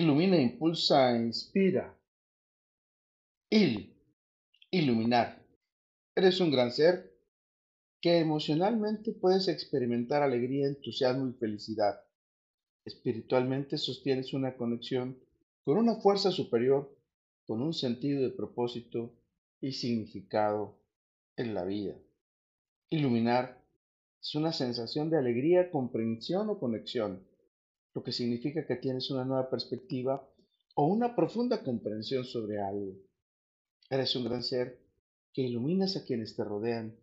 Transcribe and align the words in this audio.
Ilumina, 0.00 0.40
impulsa, 0.40 1.16
inspira. 1.16 1.92
Il, 3.50 3.96
iluminar. 4.70 5.44
Eres 6.14 6.38
un 6.40 6.52
gran 6.52 6.70
ser 6.70 7.18
que 8.00 8.18
emocionalmente 8.18 9.10
puedes 9.12 9.48
experimentar 9.48 10.22
alegría, 10.22 10.68
entusiasmo 10.68 11.28
y 11.28 11.32
felicidad. 11.32 12.00
Espiritualmente 12.84 13.76
sostienes 13.76 14.32
una 14.34 14.56
conexión 14.56 15.18
con 15.64 15.78
una 15.78 15.96
fuerza 15.96 16.30
superior, 16.30 16.96
con 17.44 17.60
un 17.60 17.74
sentido 17.74 18.22
de 18.22 18.30
propósito 18.30 19.12
y 19.60 19.72
significado 19.72 20.78
en 21.36 21.54
la 21.54 21.64
vida. 21.64 21.96
Iluminar 22.88 23.60
es 24.22 24.32
una 24.36 24.52
sensación 24.52 25.10
de 25.10 25.18
alegría, 25.18 25.72
comprensión 25.72 26.50
o 26.50 26.60
conexión 26.60 27.26
lo 27.98 28.04
que 28.04 28.12
significa 28.12 28.64
que 28.64 28.76
tienes 28.76 29.10
una 29.10 29.24
nueva 29.24 29.50
perspectiva 29.50 30.24
o 30.76 30.86
una 30.86 31.16
profunda 31.16 31.64
comprensión 31.64 32.24
sobre 32.24 32.60
algo. 32.60 32.94
Eres 33.90 34.14
un 34.14 34.22
gran 34.22 34.44
ser 34.44 34.78
que 35.32 35.42
iluminas 35.42 35.96
a 35.96 36.04
quienes 36.04 36.36
te 36.36 36.44
rodean. 36.44 36.96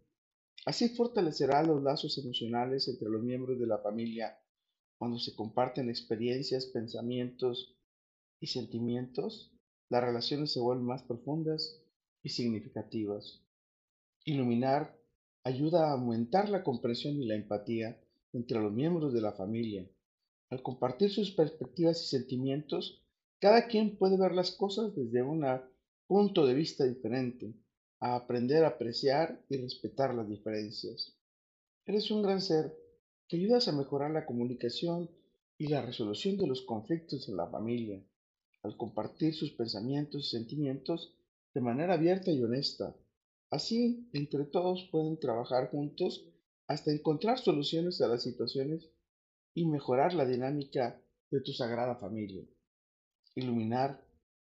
Así 0.66 0.88
fortalecerás 0.88 1.68
los 1.68 1.84
lazos 1.84 2.18
emocionales 2.18 2.88
entre 2.88 3.10
los 3.10 3.22
miembros 3.22 3.60
de 3.60 3.68
la 3.68 3.80
familia 3.80 4.40
cuando 4.98 5.20
se 5.20 5.36
comparten 5.36 5.90
experiencias, 5.90 6.66
pensamientos 6.68 7.76
y 8.40 8.48
sentimientos. 8.48 9.52
Las 9.90 10.02
relaciones 10.02 10.54
se 10.54 10.62
vuelven 10.62 10.86
más 10.86 11.04
profundas 11.04 11.78
y 12.24 12.30
significativas. 12.30 13.42
Iluminar 14.24 14.98
ayuda 15.44 15.90
a 15.90 15.92
aumentar 15.92 16.48
la 16.48 16.64
comprensión 16.64 17.22
y 17.22 17.26
la 17.26 17.36
empatía 17.36 18.00
entre 18.32 18.62
los 18.62 18.72
miembros 18.72 19.12
de 19.12 19.20
la 19.20 19.34
familia. 19.34 19.86
Al 20.50 20.62
compartir 20.62 21.10
sus 21.10 21.32
perspectivas 21.32 22.02
y 22.04 22.06
sentimientos, 22.08 23.02
cada 23.40 23.68
quien 23.68 23.98
puede 23.98 24.18
ver 24.18 24.34
las 24.34 24.52
cosas 24.52 24.96
desde 24.96 25.24
un 25.24 25.46
punto 26.08 26.46
de 26.46 26.54
vista 26.54 26.86
diferente, 26.86 27.54
a 28.00 28.16
aprender 28.16 28.64
a 28.64 28.70
apreciar 28.70 29.44
y 29.50 29.58
respetar 29.58 30.14
las 30.14 30.30
diferencias. 30.30 31.18
Eres 31.86 32.12
un 32.12 32.22
gran 32.22 32.42
ser 32.42 32.76
que 33.28 33.38
ayudas 33.38 33.68
a 33.68 33.72
mejorar 33.72 34.12
la 34.12 34.26
comunicación 34.26 35.10
y 35.58 35.68
la 35.68 35.82
resolución 35.82 36.38
de 36.38 36.48
los 36.48 36.62
conflictos 36.62 37.28
en 37.28 37.38
la 37.38 37.48
familia, 37.48 38.04
al 38.64 38.78
compartir 38.78 39.34
sus 39.34 39.52
pensamientos 39.52 40.28
y 40.28 40.30
sentimientos 40.38 41.16
de 41.54 41.62
manera 41.62 41.94
abierta 41.94 42.32
y 42.32 42.44
honesta. 42.44 42.96
Así, 43.50 44.10
entre 44.14 44.46
todos 44.46 44.88
pueden 44.92 45.20
trabajar 45.20 45.72
juntos 45.72 46.26
hasta 46.68 46.92
encontrar 46.92 47.40
soluciones 47.40 48.02
a 48.02 48.08
las 48.08 48.24
situaciones 48.24 48.90
y 49.56 49.66
mejorar 49.66 50.14
la 50.14 50.26
dinámica 50.26 51.02
de 51.32 51.40
tu 51.40 51.54
sagrada 51.54 51.96
familia. 51.96 52.44
Iluminar 53.36 54.06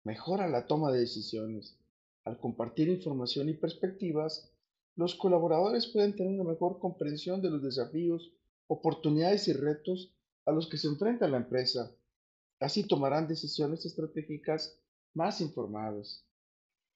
mejora 0.03 0.47
la 0.47 0.67
toma 0.67 0.91
de 0.91 0.99
decisiones. 0.99 1.75
Al 2.23 2.37
compartir 2.39 2.87
información 2.87 3.49
y 3.49 3.55
perspectivas, 3.55 4.53
los 4.95 5.15
colaboradores 5.15 5.87
pueden 5.87 6.15
tener 6.15 6.39
una 6.39 6.51
mejor 6.51 6.77
comprensión 6.77 7.41
de 7.41 7.49
los 7.49 7.63
desafíos, 7.63 8.31
oportunidades 8.67 9.47
y 9.47 9.53
retos 9.53 10.13
a 10.45 10.51
los 10.51 10.69
que 10.69 10.77
se 10.77 10.87
enfrenta 10.87 11.27
la 11.27 11.37
empresa. 11.37 11.91
Así 12.59 12.87
tomarán 12.87 13.27
decisiones 13.27 13.85
estratégicas 13.87 14.79
más 15.15 15.41
informadas. 15.41 16.27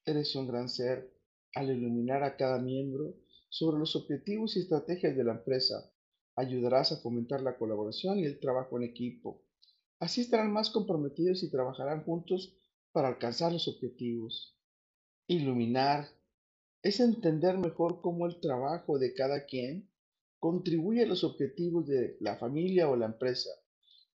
Eres 0.05 0.35
un 0.35 0.47
gran 0.47 0.69
ser 0.69 1.11
al 1.55 1.71
iluminar 1.71 2.23
a 2.23 2.37
cada 2.37 2.59
miembro 2.59 3.15
sobre 3.49 3.79
los 3.79 3.95
objetivos 3.95 4.55
y 4.55 4.59
estrategias 4.59 5.15
de 5.17 5.23
la 5.23 5.31
empresa 5.31 5.91
ayudarás 6.35 6.91
a 6.91 6.97
fomentar 6.97 7.41
la 7.41 7.57
colaboración 7.57 8.19
y 8.19 8.25
el 8.25 8.39
trabajo 8.39 8.77
en 8.77 8.83
equipo. 8.83 9.41
Así 9.99 10.21
estarán 10.21 10.51
más 10.51 10.69
comprometidos 10.69 11.43
y 11.43 11.49
trabajarán 11.49 12.03
juntos 12.03 12.57
para 12.91 13.07
alcanzar 13.07 13.53
los 13.53 13.67
objetivos. 13.67 14.57
Iluminar 15.27 16.07
es 16.83 16.99
entender 16.99 17.57
mejor 17.57 18.01
cómo 18.01 18.25
el 18.25 18.39
trabajo 18.39 18.99
de 18.99 19.13
cada 19.13 19.45
quien 19.45 19.89
contribuye 20.39 21.03
a 21.03 21.07
los 21.07 21.23
objetivos 21.23 21.87
de 21.87 22.17
la 22.19 22.37
familia 22.37 22.89
o 22.89 22.95
la 22.95 23.07
empresa. 23.07 23.49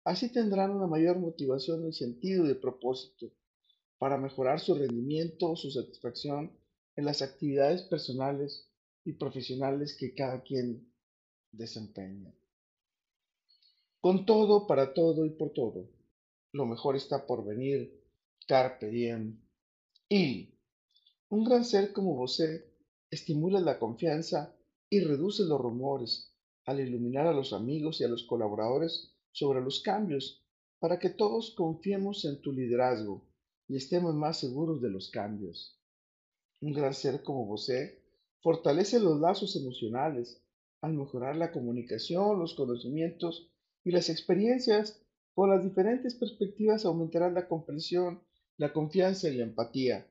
Así 0.04 0.32
tendrán 0.32 0.72
una 0.72 0.88
mayor 0.88 1.20
motivación 1.20 1.88
y 1.88 1.94
sentido 1.94 2.46
de 2.46 2.56
propósito 2.56 3.32
para 3.98 4.18
mejorar 4.18 4.60
su 4.60 4.76
rendimiento 4.76 5.52
o 5.52 5.56
su 5.56 5.72
satisfacción 5.72 6.58
en 6.96 7.06
las 7.06 7.22
actividades 7.22 7.84
personales 7.84 8.72
y 9.04 9.14
profesionales 9.14 9.96
que 10.00 10.16
cada 10.16 10.42
quien 10.42 10.92
desempeña. 11.58 12.34
Con 14.02 14.26
todo, 14.26 14.68
para 14.68 14.94
todo 14.94 15.26
y 15.26 15.32
por 15.32 15.52
todo, 15.52 15.90
lo 16.52 16.66
mejor 16.66 16.96
está 16.96 17.26
por 17.26 17.44
venir, 17.44 18.02
carpe 18.48 18.90
diem. 18.90 19.40
Y 20.08 20.54
un 21.30 21.44
gran 21.44 21.66
ser 21.66 21.92
como 21.92 22.16
vos 22.16 22.42
estimula 23.10 23.60
la 23.60 23.80
confianza 23.80 24.56
y 24.90 25.00
reduce 25.00 25.44
los 25.44 25.60
rumores 25.60 26.32
al 26.66 26.80
iluminar 26.80 27.28
a 27.28 27.34
los 27.34 27.54
amigos 27.54 28.00
y 28.00 28.04
a 28.04 28.08
los 28.08 28.24
colaboradores 28.24 29.12
sobre 29.32 29.62
los 29.62 29.82
cambios 29.82 30.44
para 30.80 31.00
que 31.00 31.10
todos 31.10 31.52
confiemos 31.52 32.26
en 32.26 32.42
tu 32.42 32.52
liderazgo 32.52 33.24
y 33.68 33.78
estemos 33.78 34.14
más 34.14 34.40
seguros 34.40 34.82
de 34.82 34.90
los 34.90 35.10
cambios. 35.10 35.80
Un 36.62 36.74
gran 36.74 36.94
ser 36.94 37.24
como 37.24 37.46
vos 37.46 37.72
fortalece 38.42 39.00
los 39.00 39.20
lazos 39.20 39.56
emocionales 39.56 40.42
al 40.86 40.94
mejorar 40.94 41.36
la 41.36 41.52
comunicación, 41.52 42.40
los 42.40 42.54
conocimientos 42.54 43.50
y 43.84 43.92
las 43.92 44.10
experiencias 44.10 45.02
con 45.34 45.50
las 45.50 45.64
diferentes 45.64 46.14
perspectivas 46.16 46.86
aumentará 46.86 47.30
la 47.32 47.48
comprensión, 47.48 48.22
la 48.58 48.72
confianza 48.72 49.28
y 49.30 49.38
la 49.38 49.44
empatía. 49.44 50.08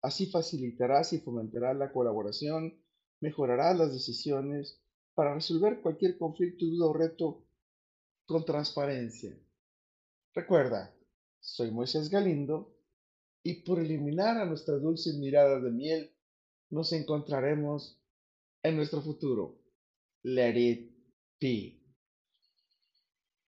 Así 0.00 0.26
facilitarás 0.26 1.12
y 1.12 1.18
fomentarás 1.18 1.76
la 1.76 1.92
colaboración, 1.92 2.80
mejorarás 3.20 3.76
las 3.76 3.92
decisiones 3.92 4.80
para 5.14 5.34
resolver 5.34 5.80
cualquier 5.80 6.16
conflicto, 6.16 6.66
duda 6.66 6.86
o 6.86 6.92
reto 6.92 7.44
con 8.24 8.44
transparencia. 8.44 9.36
Recuerda, 10.34 10.94
soy 11.40 11.70
Moisés 11.70 12.08
Galindo 12.08 12.74
y 13.42 13.62
por 13.62 13.80
eliminar 13.80 14.38
a 14.38 14.46
nuestras 14.46 14.80
dulces 14.80 15.16
miradas 15.16 15.62
de 15.62 15.70
miel, 15.70 16.10
nos 16.70 16.92
encontraremos 16.92 18.00
en 18.62 18.76
nuestro 18.76 19.02
futuro. 19.02 19.61
Let 20.24 20.56
it 20.56 20.80
be. 21.40 21.81